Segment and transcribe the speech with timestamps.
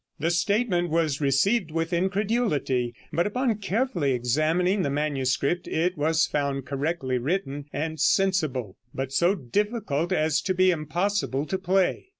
[0.17, 6.65] The statement was received with incredulity, but upon carefully examining the manuscript it was found
[6.65, 12.07] correctly written, and sensible; but so difficult as to be impossible to play.